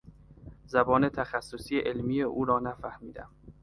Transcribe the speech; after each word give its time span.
زبان 0.65 1.09
تخصصی 1.11 1.79
علمی 1.79 2.21
او 2.21 2.45
را 2.45 2.59
نفهمیدم. 2.59 3.29